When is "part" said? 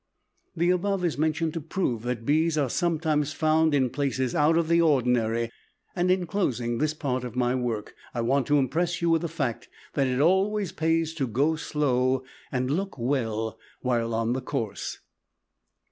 6.95-7.23